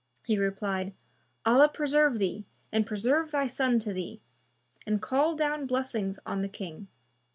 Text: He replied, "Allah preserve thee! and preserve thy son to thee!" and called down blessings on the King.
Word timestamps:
He 0.25 0.35
replied, 0.39 0.93
"Allah 1.45 1.69
preserve 1.69 2.17
thee! 2.17 2.47
and 2.71 2.87
preserve 2.87 3.29
thy 3.29 3.45
son 3.45 3.77
to 3.77 3.93
thee!" 3.93 4.19
and 4.87 4.99
called 4.99 5.37
down 5.37 5.67
blessings 5.67 6.17
on 6.25 6.41
the 6.41 6.49
King. 6.49 6.87